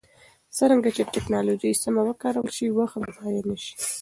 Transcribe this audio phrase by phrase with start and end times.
[0.57, 3.73] څرنګه چې ټکنالوژي سمه وکارول شي، وخت به ضایع نه شي.